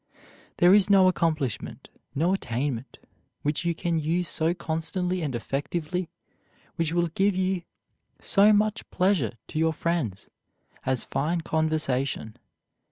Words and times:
There 0.57 0.73
is 0.73 0.89
no 0.89 1.07
accomplishment, 1.07 1.87
no 2.15 2.33
attainment 2.33 2.97
which 3.43 3.65
you 3.65 3.75
can 3.75 3.99
use 3.99 4.27
so 4.27 4.51
constantly 4.55 5.21
and 5.21 5.35
effectively, 5.35 6.09
which 6.75 6.91
will 6.91 7.09
give 7.09 7.63
so 8.19 8.51
much 8.51 8.89
pleasure 8.89 9.33
to 9.49 9.59
your 9.59 9.73
friends, 9.73 10.27
as 10.87 11.03
fine 11.03 11.41
conversation. 11.41 12.35